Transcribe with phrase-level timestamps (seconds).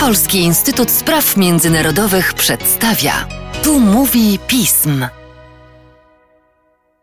[0.00, 3.28] Polski Instytut Spraw Międzynarodowych przedstawia.
[3.62, 5.06] Tu mówi pism.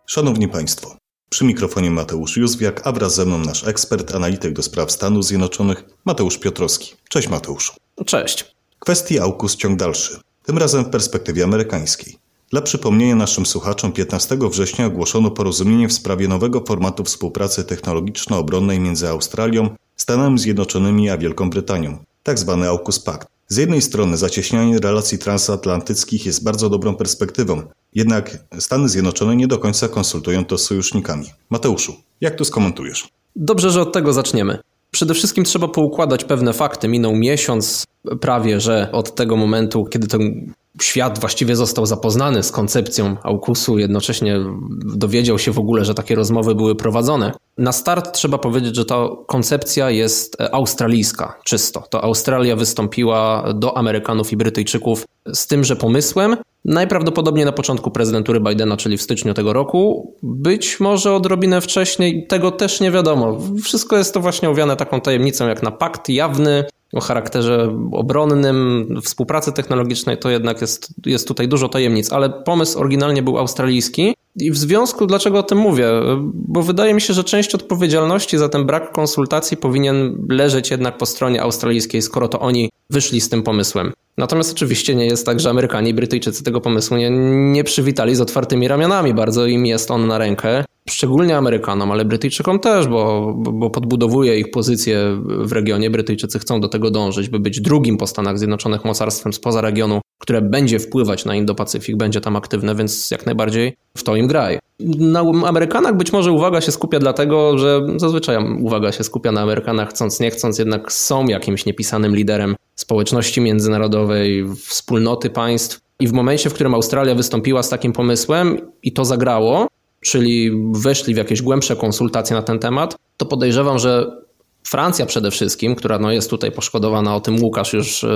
[0.05, 0.95] Szanowni Państwo,
[1.29, 5.83] przy mikrofonie Mateusz Józwiak, a wraz ze mną nasz ekspert, analityk do spraw Stanów Zjednoczonych,
[6.05, 6.95] Mateusz Piotrowski.
[7.09, 7.73] Cześć Mateuszu.
[8.05, 8.55] Cześć.
[8.79, 12.17] Kwestii AUKUS ciąg dalszy, tym razem w perspektywie amerykańskiej.
[12.51, 19.09] Dla przypomnienia naszym słuchaczom 15 września ogłoszono porozumienie w sprawie nowego formatu współpracy technologiczno-obronnej między
[19.09, 21.97] Australią, Stanami Zjednoczonymi a Wielką Brytanią,
[22.29, 23.27] tak zwany AUKUS Pact.
[23.47, 27.61] Z jednej strony zacieśnianie relacji transatlantyckich jest bardzo dobrą perspektywą,
[27.95, 31.25] jednak Stany Zjednoczone nie do końca konsultują to z sojusznikami.
[31.49, 33.07] Mateuszu, jak to skomentujesz?
[33.35, 34.59] Dobrze, że od tego zaczniemy.
[34.91, 36.87] Przede wszystkim trzeba poukładać pewne fakty.
[36.87, 37.85] Minął miesiąc
[38.21, 44.39] prawie, że od tego momentu, kiedy ten świat właściwie został zapoznany z koncepcją AUKUS-u, jednocześnie
[44.85, 47.31] dowiedział się w ogóle, że takie rozmowy były prowadzone.
[47.57, 51.83] Na start trzeba powiedzieć, że ta koncepcja jest australijska, czysto.
[51.89, 58.77] To Australia wystąpiła do Amerykanów i Brytyjczyków z tymże pomysłem, najprawdopodobniej na początku prezydentury Bidena,
[58.77, 60.13] czyli w styczniu tego roku.
[60.23, 63.37] Być może odrobinę wcześniej, tego też nie wiadomo.
[63.63, 69.51] Wszystko jest to właśnie owiane taką tajemnicą jak na pakt jawny, o charakterze obronnym, współpracy
[69.51, 74.15] technologicznej, to jednak jest, jest tutaj dużo tajemnic, ale pomysł oryginalnie był australijski.
[74.35, 75.89] I w związku, dlaczego o tym mówię?
[76.33, 81.05] Bo wydaje mi się, że część odpowiedzialności za ten brak konsultacji powinien leżeć jednak po
[81.05, 83.93] stronie australijskiej, skoro to oni wyszli z tym pomysłem.
[84.17, 87.09] Natomiast oczywiście nie jest tak, że Amerykanie i Brytyjczycy tego pomysłu nie,
[87.51, 89.13] nie przywitali z otwartymi ramionami.
[89.13, 94.51] Bardzo im jest on na rękę szczególnie Amerykanom, ale Brytyjczykom też, bo, bo podbudowuje ich
[94.51, 95.89] pozycję w regionie.
[95.89, 100.41] Brytyjczycy chcą do tego dążyć, by być drugim po Stanach Zjednoczonych mocarstwem spoza regionu, które
[100.41, 104.59] będzie wpływać na Indo-Pacyfik, będzie tam aktywne, więc jak najbardziej w to im graj.
[104.99, 109.89] Na Amerykanach być może uwaga się skupia dlatego, że zazwyczaj uwaga się skupia na Amerykanach,
[109.89, 115.79] chcąc nie chcąc, jednak są jakimś niepisanym liderem społeczności międzynarodowej, wspólnoty państw.
[115.99, 119.67] I w momencie, w którym Australia wystąpiła z takim pomysłem i to zagrało,
[120.01, 124.19] czyli weszli w jakieś głębsze konsultacje na ten temat, to podejrzewam, że
[124.63, 128.07] Francja przede wszystkim, która no jest tutaj poszkodowana, o tym Łukasz już e,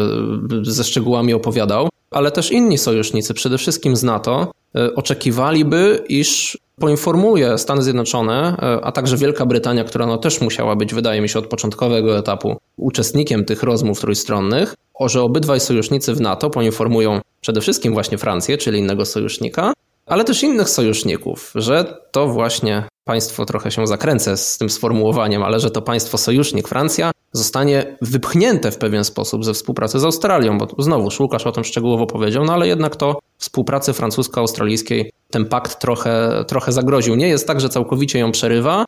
[0.61, 7.57] ze szczegółami opowiadał, ale też inni sojusznicy, przede wszystkim z NATO, e, oczekiwaliby, iż poinformuje
[7.57, 11.39] Stany Zjednoczone, e, a także Wielka Brytania, która no też musiała być, wydaje mi się,
[11.39, 17.61] od początkowego etapu uczestnikiem tych rozmów trójstronnych, o że obydwaj sojusznicy w NATO poinformują przede
[17.61, 19.72] wszystkim właśnie Francję, czyli innego sojusznika,
[20.06, 25.59] ale też innych sojuszników, że to właśnie państwo trochę się zakręcę z tym sformułowaniem, ale
[25.59, 30.68] że to państwo sojusznik Francja zostanie wypchnięte w pewien sposób ze współpracy z Australią, bo
[30.80, 36.44] znowu Łukasz o tym szczegółowo powiedział, no ale jednak to współpracy francusko-australijskiej ten pakt trochę,
[36.47, 37.16] trochę zagroził.
[37.16, 38.85] Nie jest tak, że całkowicie ją przerywa.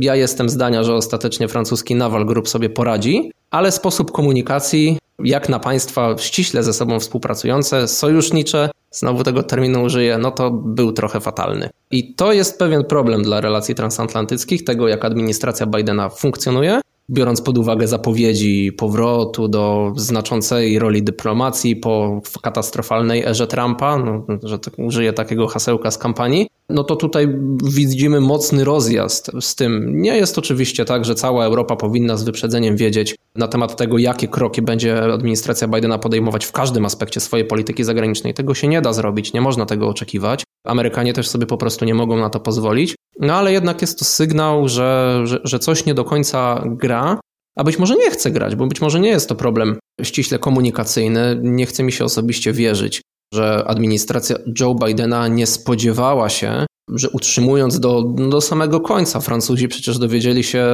[0.00, 5.58] Ja jestem zdania, że ostatecznie francuski Naval Group sobie poradzi, ale sposób komunikacji, jak na
[5.58, 11.70] państwa ściśle ze sobą współpracujące, sojusznicze, znowu tego terminu użyję, no to był trochę fatalny.
[11.90, 17.58] I to jest pewien problem dla relacji transatlantyckich, tego jak administracja Bidena funkcjonuje, biorąc pod
[17.58, 25.12] uwagę zapowiedzi powrotu do znaczącej roli dyplomacji po katastrofalnej erze Trumpa, no, że tak, użyję
[25.12, 27.28] takiego hasełka z kampanii, no to tutaj
[27.74, 30.02] widzimy mocny rozjazd z tym.
[30.02, 34.28] Nie jest oczywiście tak, że cała Europa powinna z wyprzedzeniem wiedzieć na temat tego, jakie
[34.28, 38.34] kroki będzie administracja Bidena podejmować w każdym aspekcie swojej polityki zagranicznej.
[38.34, 40.44] Tego się nie da zrobić, nie można tego oczekiwać.
[40.66, 42.94] Amerykanie też sobie po prostu nie mogą na to pozwolić.
[43.20, 47.20] No ale jednak jest to sygnał, że, że, że coś nie do końca gra,
[47.58, 51.40] a być może nie chce grać, bo być może nie jest to problem ściśle komunikacyjny.
[51.42, 53.02] Nie chce mi się osobiście wierzyć,
[53.34, 59.98] że administracja Joe Bidena nie spodziewała się, że utrzymując do, do samego końca, Francuzi przecież
[59.98, 60.66] dowiedzieli się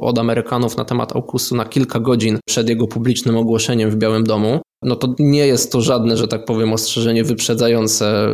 [0.00, 4.60] od Amerykanów na temat AUKUSu na kilka godzin przed jego publicznym ogłoszeniem w Białym Domu,
[4.82, 8.28] no to nie jest to żadne, że tak powiem, ostrzeżenie wyprzedzające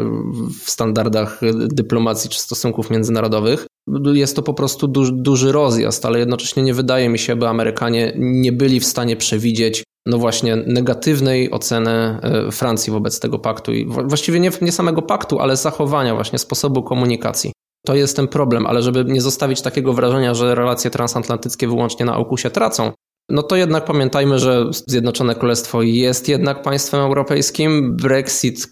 [0.64, 3.66] w standardach dyplomacji czy stosunków międzynarodowych.
[4.12, 8.12] Jest to po prostu duży, duży rozjazd, ale jednocześnie nie wydaje mi się, by Amerykanie
[8.16, 13.86] nie byli w stanie przewidzieć no właśnie negatywnej oceny e, Francji wobec tego paktu i
[13.86, 17.52] właściwie nie, nie samego paktu, ale zachowania właśnie sposobu komunikacji.
[17.86, 22.16] To jest ten problem, ale żeby nie zostawić takiego wrażenia, że relacje transatlantyckie wyłącznie na
[22.16, 22.92] okusie tracą,
[23.30, 27.96] no to jednak pamiętajmy, że Zjednoczone Królestwo jest jednak państwem europejskim.
[27.96, 28.68] Brexit,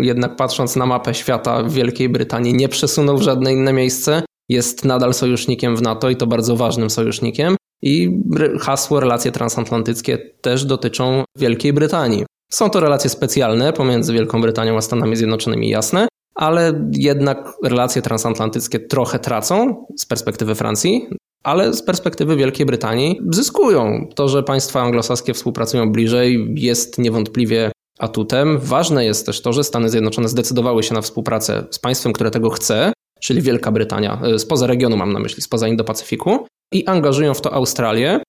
[0.00, 4.22] jednak patrząc na mapę świata Wielkiej Brytanii, nie przesunął w żadne inne miejsce.
[4.48, 7.56] Jest nadal sojusznikiem w NATO i to bardzo ważnym sojusznikiem.
[7.82, 8.22] I
[8.60, 12.24] hasło relacje transatlantyckie też dotyczą Wielkiej Brytanii.
[12.52, 18.80] Są to relacje specjalne pomiędzy Wielką Brytanią a Stanami Zjednoczonymi, jasne, ale jednak relacje transatlantyckie
[18.80, 21.08] trochę tracą z perspektywy Francji.
[21.42, 24.08] ale z perspektywy Wielkiej Brytanii zyskują.
[24.14, 28.58] To, że państwa anglosaskie współpracują bliżej, jest niewątpliwie atutem.
[28.58, 32.50] Ważne jest też to, że Stany Zjednoczone zdecydowały się na współpracę z państwem, które tego
[32.50, 36.38] chce, czyli Wielka Brytania, e, spoza regionu mam na myśli, spoza Indo-Pacyfiku,
[36.72, 38.20] i angażują w to Australię.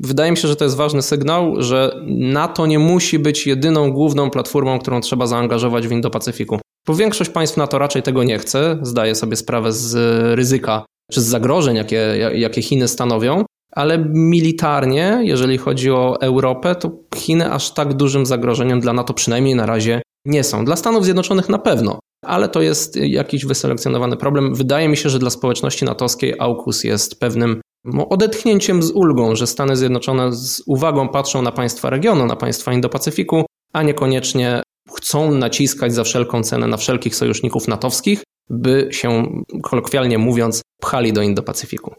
[0.00, 4.30] Wydaje mi się, że to jest ważny sygnał, że NATO nie musi być jedyną główną
[4.30, 6.58] platformą, którą trzeba zaangażować w Indo-Pacyfiku.
[6.86, 9.94] Bo większość państw NATO raczej tego nie chce, zdaje sobie sprawę z
[10.36, 16.90] ryzyka czy z zagrożeń, jakie, jakie Chiny stanowią, ale militarnie, jeżeli chodzi o Europę, to
[17.16, 20.64] Chiny aż tak dużym zagrożeniem dla NATO przynajmniej na razie nie są.
[20.64, 24.54] Dla Stanów Zjednoczonych na pewno, ale to jest jakiś wyselekcjonowany problem.
[24.54, 27.60] Wydaje mi się, że dla społeczności natowskiej AUKUS jest pewnym
[28.08, 33.44] odetchnięciem z ulgą, że Stany Zjednoczone z uwagą patrzą na państwa regionu, na państwa Indo-Pacyfiku,
[33.72, 34.62] a niekoniecznie
[34.96, 39.26] chcą naciskać za wszelką cenę na wszelkich sojuszników natowskich, by się,
[39.62, 41.94] kolokwialnie mówiąc, pchali do Indo-Pacyfiku.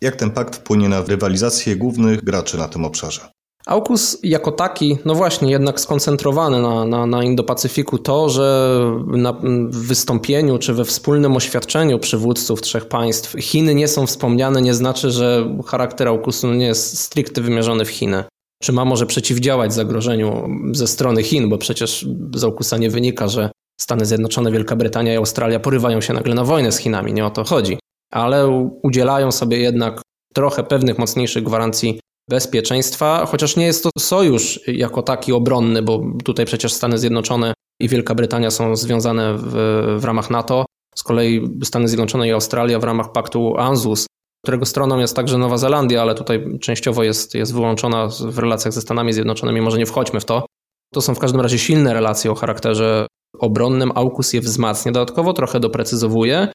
[0.00, 3.28] Jak ten pakt wpłynie na rywalizację głównych graczy na tym obszarze?
[3.66, 10.58] AUKUS jako taki, no właśnie, jednak skoncentrowany na, na, na Indo-Pacyfiku, to, że na wystąpieniu
[10.58, 16.08] czy we wspólnym oświadczeniu przywódców trzech państw Chiny nie są wspomniane, nie znaczy, że charakter
[16.08, 18.24] AUKUSu nie jest stricte wymierzony w Chiny.
[18.62, 23.50] Czy ma może przeciwdziałać zagrożeniu ze strony Chin, bo przecież z AUKUSa nie wynika, że
[23.80, 27.30] Stany Zjednoczone, Wielka Brytania i Australia porywają się nagle na wojnę z Chinami, nie o
[27.30, 27.78] to chodzi.
[28.12, 28.48] Ale
[28.82, 30.02] udzielają sobie jednak
[30.34, 32.00] trochę pewnych mocniejszych gwarancji
[32.30, 37.88] bezpieczeństwa, chociaż nie jest to sojusz jako taki obronny, bo tutaj przecież Stany Zjednoczone i
[37.88, 39.52] Wielka Brytania są związane w,
[39.98, 40.64] w ramach NATO.
[40.96, 44.06] Z kolei Stany Zjednoczone i Australia w ramach paktu ANZUS,
[44.44, 48.80] którego stroną jest także Nowa Zelandia, ale tutaj częściowo jest, jest wyłączona w relacjach ze
[48.80, 50.46] Stanami Zjednoczonymi, może nie wchodźmy w to.
[50.92, 53.06] To są w każdym razie silne relacje o charakterze
[53.38, 53.92] obronnym.
[53.94, 56.48] AUKUS je wzmacnia dodatkowo, trochę doprecyzowuje,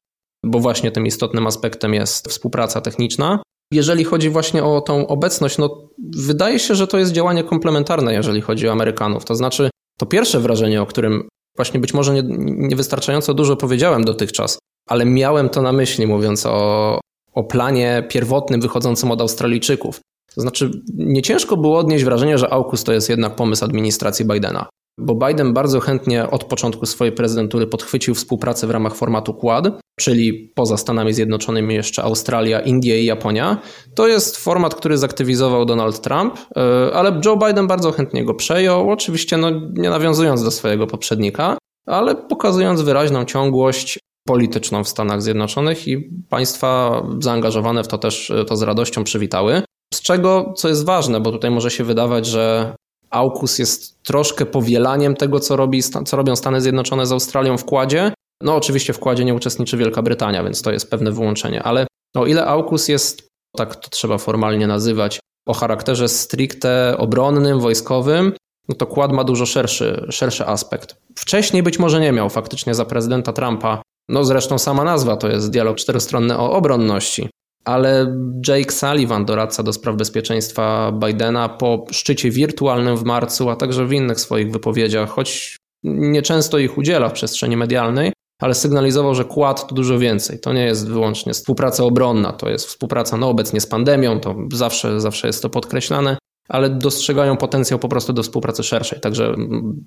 [0.44, 3.42] bo właśnie tym istotnym aspektem jest współpraca techniczna.
[3.72, 8.40] Jeżeli chodzi właśnie o tą obecność, no wydaje się, że to jest działanie komplementarne, jeżeli
[8.40, 9.24] chodzi o Amerykanów.
[9.24, 12.22] To znaczy, to pierwsze wrażenie, o którym właśnie być może nie,
[12.68, 14.58] niewystarczająco dużo powiedziałem dotychczas,
[14.88, 17.00] ale miałem to na myśli, mówiąc o,
[17.34, 20.00] o planie pierwotnym wychodzącym od Australijczyków.
[20.34, 24.68] To znaczy, nie ciężko było odnieść wrażenie, że AUKUS to jest jednak pomysł administracji Bidena
[25.00, 30.52] bo Biden bardzo chętnie od początku swojej prezydentury podchwycił współpracę w ramach formatu Quad, czyli
[30.54, 33.58] poza Stanami Zjednoczonymi jeszcze Australia, India i Japonia.
[33.94, 38.90] To jest format, który zaktywizował Donald Trump, e, ale Joe Biden bardzo chętnie go przejął,
[38.90, 43.98] oczywiście no, nie nawiązując do swojego poprzednika, ale pokazując wyraźną ciągłość
[44.28, 49.62] polityczną w Stanach Zjednoczonych i państwa zaangażowane w to też to z radością przywitały.
[49.94, 52.74] Z czego, co jest ważne, bo tutaj może się wydawać, że
[53.10, 58.12] AUKUS jest troszkę powielaniem tego, co, robi, co robią Stany Zjednoczone z Australią w kładzie.
[58.42, 62.26] No oczywiście w kładzie nie uczestniczy Wielka Brytania, więc to jest pewne wyłączenie, ale o
[62.26, 68.32] ile AUKUS jest, tak to trzeba formalnie nazywać, o charakterze stricte obronnym, wojskowym,
[68.68, 70.96] no to kład ma dużo szerszy, szerszy aspekt.
[71.16, 73.82] Wcześniej być może nie miał faktycznie za prezydenta Trumpa.
[74.08, 77.28] No zresztą sama nazwa to jest dialog czterostronny o obronności
[77.64, 78.16] ale
[78.48, 83.92] Jake Sullivan, doradca do spraw bezpieczeństwa Bidena, po szczycie wirtualnym w marcu, a także w
[83.92, 89.74] innych swoich wypowiedziach, choć nieczęsto ich udziela w przestrzeni medialnej, ale sygnalizował, że kład to
[89.74, 90.40] dużo więcej.
[90.40, 95.00] To nie jest wyłącznie współpraca obronna, to jest współpraca no obecnie z pandemią, to zawsze,
[95.00, 99.00] zawsze jest to podkreślane, ale dostrzegają potencjał po prostu do współpracy szerszej.
[99.00, 99.34] Także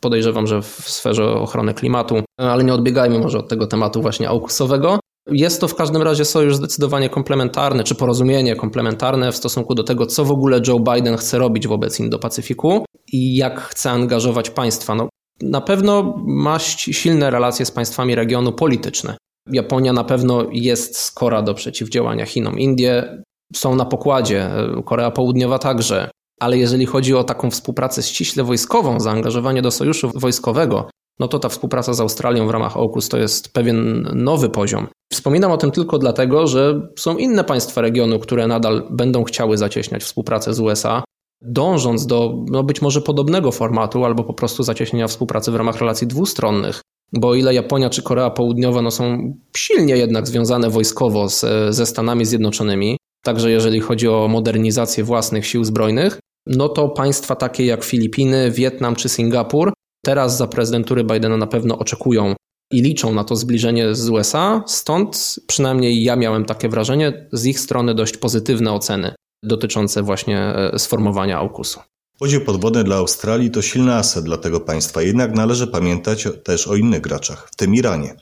[0.02, 5.00] podejrzewam, że w sferze ochrony klimatu, ale nie odbiegajmy może od tego tematu właśnie aukusowego,
[5.32, 10.06] jest to w każdym razie sojusz zdecydowanie komplementarny, czy porozumienie komplementarne w stosunku do tego,
[10.06, 14.96] co w ogóle Joe Biden chce robić wobec Indo-Pacyfiku i jak chce angażować państwa.
[14.96, 15.10] No,
[15.42, 19.18] na pewno ma silne relacje z państwami regionu polityczne.
[19.52, 22.60] Japonia na pewno jest skora do przeciwdziałania Chinom.
[22.60, 23.24] Indie
[23.56, 24.50] są na pokładzie,
[24.86, 26.12] Korea Południowa także.
[26.40, 31.50] Ale jeżeli chodzi o taką współpracę ściśle wojskową, zaangażowanie do sojuszu wojskowego, no to ta
[31.50, 34.88] współpraca z Australią w ramach AUKUS to jest pewien nowy poziom.
[35.12, 40.04] Wspominam o tym tylko dlatego, że są inne państwa regionu, które nadal będą chciały zacieśniać
[40.04, 41.04] współpracę z USA,
[41.44, 46.08] dążąc do no być może podobnego formatu albo po prostu zacieśnienia współpracy w ramach relacji
[46.08, 46.82] dwustronnych.
[47.14, 51.46] Bo o ile Japonia czy Korea Południowa no są silnie jednak związane wojskowo z,
[51.76, 57.66] ze Stanami Zjednoczonymi, także jeżeli chodzi o modernizację własnych sił zbrojnych, no to państwa takie
[57.66, 59.74] jak Filipiny, Wietnam czy Singapur
[60.06, 62.36] teraz za prezydentury Bidena na pewno oczekują
[62.72, 67.60] i liczą na to zbliżenie z USA, stąd przynajmniej ja miałem takie wrażenie, z ich
[67.60, 71.80] strony dość pozytywne oceny dotyczące właśnie e, sformowania AUKUSu.
[72.20, 76.76] Podział podwodny dla Australii to silny aset dla tego państwa, jednak należy pamiętać też o
[76.76, 78.16] innych graczach, w tym Iranie.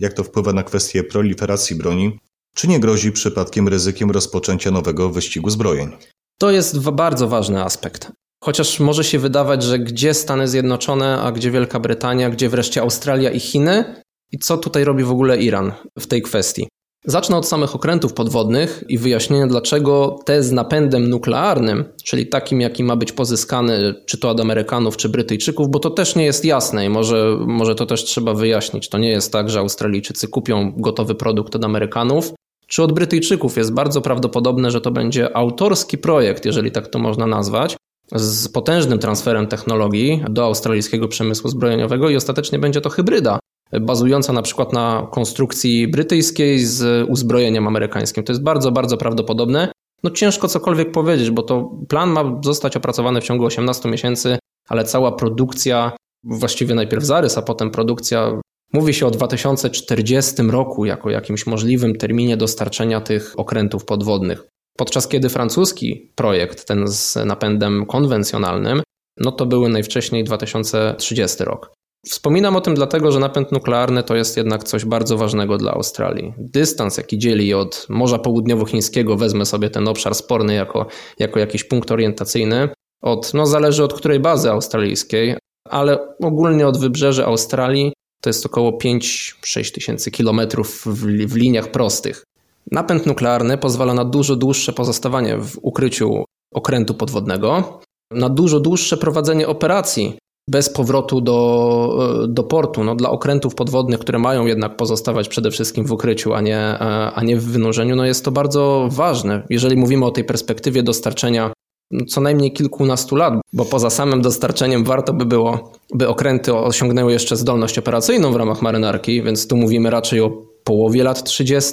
[0.00, 2.18] Jak to wpływa na kwestię proliferacji broni
[2.54, 5.90] Czy nie grozi przypadkiem ryzykiem rozpoczęcia nowego wyścigu zbrojeń?
[6.38, 8.12] To jest bardzo ważny aspekt.
[8.44, 13.30] Chociaż może się wydawać, że gdzie Stany Zjednoczone, a gdzie Wielka Brytania, gdzie wreszcie Australia
[13.30, 14.02] i Chiny,
[14.32, 16.68] i co tutaj robi w ogóle Iran w tej kwestii.
[17.08, 22.84] Zacznę od samych okrętów podwodnych i wyjaśnienia, dlaczego te z napędem nuklearnym, czyli takim, jaki
[22.84, 26.86] ma być pozyskany czy to od Amerykanów, czy Brytyjczyków, bo to też nie jest jasne
[26.86, 28.88] i może, może to też trzeba wyjaśnić.
[28.88, 32.32] To nie jest tak, że Australijczycy kupią gotowy produkt od Amerykanów,
[32.66, 33.56] czy od Brytyjczyków.
[33.56, 37.76] Jest bardzo prawdopodobne, że to będzie autorski projekt, jeżeli tak to można nazwać,
[38.12, 43.38] z potężnym transferem technologii do australijskiego przemysłu zbrojeniowego i ostatecznie będzie to hybryda
[43.80, 48.24] bazująca na przykład na konstrukcji brytyjskiej z uzbrojeniem amerykańskim.
[48.24, 49.72] To jest bardzo, bardzo prawdopodobne.
[50.02, 54.84] No ciężko cokolwiek powiedzieć, bo to plan ma zostać opracowany w ciągu 18 miesięcy, ale
[54.84, 55.92] cała produkcja,
[56.24, 58.40] właściwie najpierw zarys, a potem produkcja,
[58.72, 64.46] mówi się o 2040 roku jako jakimś możliwym terminie dostarczenia tych okrętów podwodnych.
[64.76, 68.82] Podczas kiedy francuski projekt, ten z napędem konwencjonalnym,
[69.16, 71.75] no to były najwcześniej 2030 rok.
[72.08, 76.34] Wspominam o tym dlatego, że napęd nuklearny to jest jednak coś bardzo ważnego dla Australii.
[76.38, 80.86] Dystans, jaki dzieli od Morza Południowochińskiego, wezmę sobie ten obszar sporny jako,
[81.18, 82.68] jako jakiś punkt orientacyjny,
[83.02, 85.36] od, no zależy od której bazy australijskiej,
[85.68, 92.24] ale ogólnie od wybrzeży Australii to jest około 5-6 tysięcy kilometrów w, liniach prostych.
[92.72, 99.48] Napęd nuklearny pozwala na dużo dłuższe pozostawanie w ukryciu okrętu podwodnego, na dużo dłuższe prowadzenie
[99.48, 100.18] operacji
[100.50, 102.84] bez powrotu do, do portu.
[102.84, 106.78] No, dla okrętów podwodnych, które mają jednak pozostawać przede wszystkim w ukryciu, a nie,
[107.14, 109.46] a nie w wynurzeniu, no jest to bardzo ważne.
[109.50, 111.52] Jeżeli mówimy o tej perspektywie dostarczenia
[111.90, 117.12] no, co najmniej kilkunastu lat, bo poza samym dostarczeniem warto by było, by okręty osiągnęły
[117.12, 120.30] jeszcze zdolność operacyjną w ramach marynarki, więc tu mówimy raczej o
[120.64, 121.72] połowie lat 30.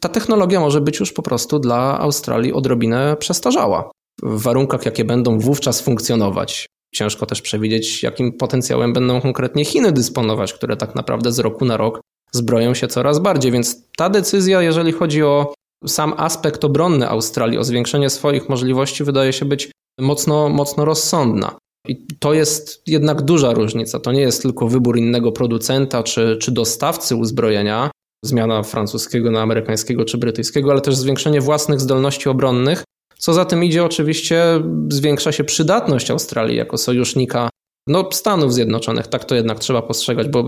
[0.00, 3.90] Ta technologia może być już po prostu dla Australii odrobinę przestarzała
[4.22, 6.66] w warunkach, jakie będą wówczas funkcjonować.
[6.96, 11.76] Ciężko też przewidzieć, jakim potencjałem będą konkretnie Chiny dysponować, które tak naprawdę z roku na
[11.76, 12.00] rok
[12.32, 13.52] zbroją się coraz bardziej.
[13.52, 15.54] Więc ta decyzja, jeżeli chodzi o
[15.86, 21.58] sam aspekt obronny Australii, o zwiększenie swoich możliwości, wydaje się być mocno, mocno rozsądna.
[21.88, 24.00] I to jest jednak duża różnica.
[24.00, 27.90] To nie jest tylko wybór innego producenta czy, czy dostawcy uzbrojenia,
[28.24, 32.84] zmiana francuskiego na amerykańskiego czy brytyjskiego, ale też zwiększenie własnych zdolności obronnych,
[33.18, 34.44] co za tym idzie, oczywiście
[34.88, 37.50] zwiększa się przydatność Australii jako sojusznika
[37.86, 39.06] no, Stanów Zjednoczonych.
[39.06, 40.44] Tak to jednak trzeba postrzegać, bo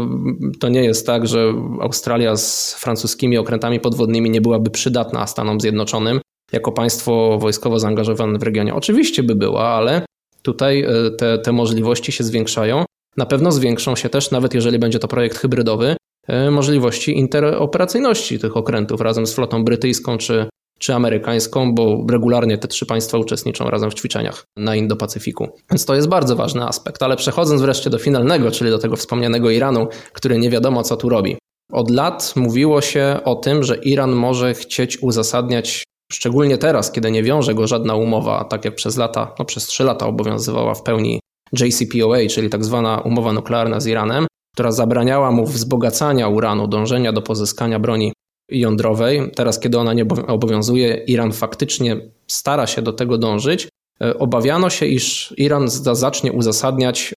[0.60, 6.20] to nie jest tak, że Australia z francuskimi okrętami podwodnymi nie byłaby przydatna Stanom Zjednoczonym
[6.52, 8.74] jako państwo wojskowo zaangażowane w regionie.
[8.74, 10.06] Oczywiście by była, ale
[10.42, 12.84] tutaj e, te, te możliwości się zwiększają.
[13.16, 15.96] Na pewno zwiększą się też, nawet jeżeli będzie to projekt hybrydowy,
[16.28, 22.68] e, możliwości interoperacyjności tych okrętów razem z flotą brytyjską czy, czy amerykańską, bo regularnie te
[22.68, 25.48] trzy państwa uczestniczą razem w ćwiczeniach na Indo-Pacyfiku.
[25.70, 27.02] Więc to jest bardzo ważny aspekt.
[27.02, 31.08] Ale przechodząc wreszcie do finalnego, czyli do tego wspomnianego Iranu, który nie wiadomo co tu
[31.08, 31.36] robi.
[31.72, 37.22] Od lat mówiło się o tym, że Iran może chcieć uzasadniać, szczególnie teraz, kiedy nie
[37.22, 41.20] wiąże go żadna umowa, tak jak przez lata, no przez trzy lata obowiązywała w pełni
[41.52, 47.22] JCPOA, czyli tak zwana umowa nuklearna z Iranem, która zabraniała mu wzbogacania uranu, dążenia do
[47.22, 48.12] pozyskania broni
[48.48, 49.30] jądrowej.
[49.34, 53.68] Teraz, kiedy ona nie obowiązuje, Iran faktycznie stara się do tego dążyć.
[54.02, 57.14] E, obawiano się, iż Iran zacznie uzasadniać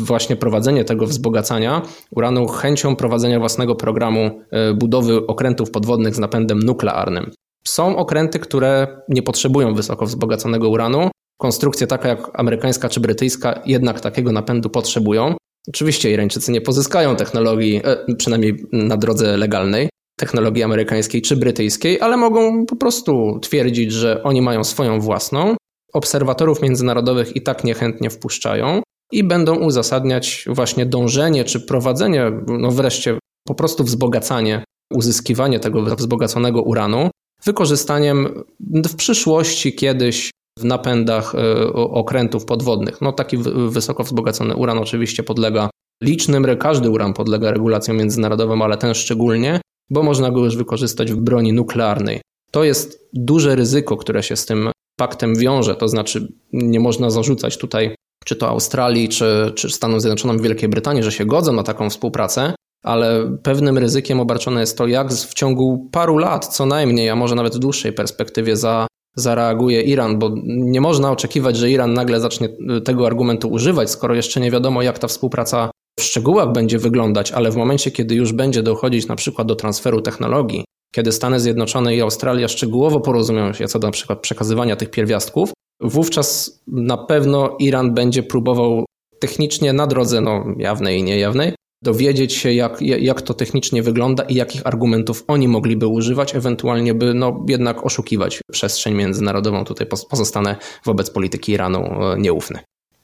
[0.00, 6.58] właśnie prowadzenie tego wzbogacania uranu chęcią prowadzenia własnego programu e, budowy okrętów podwodnych z napędem
[6.58, 7.30] nuklearnym.
[7.64, 11.10] Są okręty, które nie potrzebują wysoko wzbogaconego uranu.
[11.40, 15.34] Konstrukcje taka jak amerykańska czy brytyjska jednak takiego napędu potrzebują.
[15.68, 19.88] Oczywiście Irańczycy nie pozyskają technologii, e, przynajmniej na drodze legalnej,
[20.18, 25.56] technologii amerykańskiej czy brytyjskiej, ale mogą po prostu twierdzić, że oni mają swoją własną.
[25.92, 28.82] Obserwatorów międzynarodowych i tak niechętnie wpuszczają
[29.12, 36.62] i będą uzasadniać właśnie dążenie czy prowadzenie, no wreszcie po prostu wzbogacanie, uzyskiwanie tego wzbogaconego
[36.62, 37.10] uranu
[37.44, 43.00] wykorzystaniem w przyszłości kiedyś w napędach e, okrętów podwodnych.
[43.00, 43.36] No taki
[43.68, 45.70] wysoko wzbogacony uran oczywiście podlega
[46.02, 51.16] licznym, każdy uran podlega regulacjom międzynarodowym, ale ten szczególnie bo można go już wykorzystać w
[51.16, 52.20] broni nuklearnej.
[52.50, 57.58] To jest duże ryzyko, które się z tym faktem wiąże, to znaczy nie można zarzucać
[57.58, 61.90] tutaj czy to Australii, czy, czy Stanom Zjednoczonym Wielkiej Brytanii, że się godzą na taką
[61.90, 62.54] współpracę,
[62.84, 67.34] ale pewnym ryzykiem obarczone jest to, jak w ciągu paru lat, co najmniej, a może
[67.34, 72.48] nawet w dłuższej perspektywie, za, zareaguje Iran, bo nie można oczekiwać, że Iran nagle zacznie
[72.84, 77.50] tego argumentu używać, skoro jeszcze nie wiadomo, jak ta współpraca w szczegółach będzie wyglądać, ale
[77.50, 80.64] w momencie, kiedy już będzie dochodzić na przykład do transferu technologii,
[80.94, 85.52] kiedy Stany Zjednoczone i Australia szczegółowo porozumieją się co do na przykład przekazywania tych pierwiastków,
[85.80, 88.84] wówczas na pewno Iran będzie próbował
[89.20, 91.52] technicznie na drodze no, jawnej i niejawnej
[91.82, 97.14] dowiedzieć się, jak, jak to technicznie wygląda i jakich argumentów oni mogliby używać, ewentualnie by
[97.14, 99.64] no, jednak oszukiwać przestrzeń międzynarodową.
[99.64, 102.58] Tutaj pozostanę wobec polityki Iranu e, nieufny.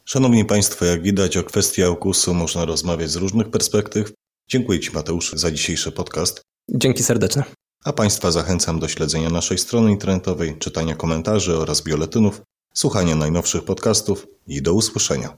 [0.07, 4.13] Szanowni Państwo, jak widać, o kwestii AUKUS-u można rozmawiać z różnych perspektyw.
[4.49, 6.43] Dziękuję Ci, Mateusz, za dzisiejszy podcast.
[6.71, 7.45] Dzięki serdeczne.
[7.85, 12.43] A Państwa zachęcam do śledzenia naszej strony internetowej, czytania komentarzy oraz bioletynów,
[12.75, 15.37] słuchania najnowszych podcastów i do usłyszenia.